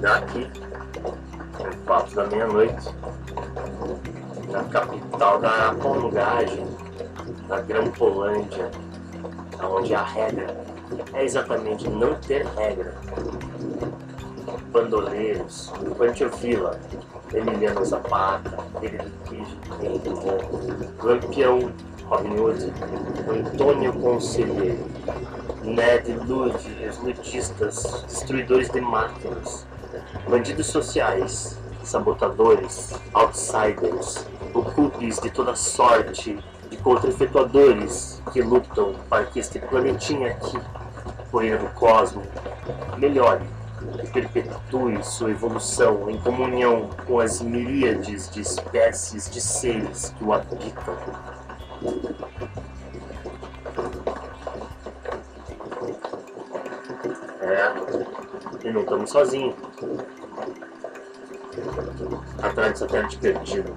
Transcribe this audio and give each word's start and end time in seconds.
daqui, 0.00 0.50
no 1.58 1.76
papo 1.84 2.14
da 2.14 2.26
meia-noite, 2.26 2.94
na 4.50 4.64
capital 4.64 5.40
da 5.40 5.74
Pongagem, 5.80 6.66
na 7.48 7.60
Grampolândia, 7.60 8.70
onde 9.62 9.94
a 9.94 10.02
regra 10.02 10.56
é 11.12 11.24
exatamente 11.24 11.88
não 11.88 12.14
ter 12.14 12.46
regra. 12.46 12.94
Bandoleiros, 14.70 15.72
Pantiofila, 15.96 16.78
Emiliano 17.32 17.84
Zapata, 17.84 18.58
David 18.80 19.12
Queijo, 19.24 19.56
Lampião, 21.02 21.72
Robin 22.04 22.38
Hood, 22.38 22.72
Antônio 23.28 23.92
Conselheiro, 23.94 24.84
Ned 25.64 26.12
Lude, 26.26 26.86
os 26.88 26.98
lutistas, 26.98 28.04
destruidores 28.06 28.70
de 28.70 28.80
máquinas, 28.80 29.66
bandidos 30.28 30.66
sociais, 30.66 31.58
sabotadores, 31.82 32.94
outsiders, 33.14 34.26
ocultes 34.52 35.20
de 35.20 35.30
toda 35.30 35.54
sorte, 35.54 36.38
de 36.70 36.76
contra-efetuadores 36.78 38.20
que 38.32 38.42
lutam 38.42 38.94
para 39.08 39.24
que 39.26 39.38
este 39.38 39.58
planetinha 39.58 40.30
aqui, 40.32 40.58
poeira 41.30 41.58
do 41.58 41.68
cosmo, 41.74 42.22
melhore 42.98 43.44
e 44.02 44.06
perpetue 44.08 45.02
sua 45.04 45.30
evolução 45.30 46.10
em 46.10 46.18
comunhão 46.18 46.90
com 47.06 47.20
as 47.20 47.40
miríades 47.40 48.28
de 48.30 48.40
espécies 48.40 49.30
de 49.30 49.40
seres 49.40 50.12
que 50.18 50.24
o 50.24 50.32
habitam. 50.32 50.96
É, 57.40 58.25
e 58.64 58.70
não 58.70 58.82
estamos 58.82 59.10
sozinhos. 59.10 59.54
Atrás 62.42 62.72
do 62.72 62.78
satélite 62.78 63.18
perdido. 63.18 63.72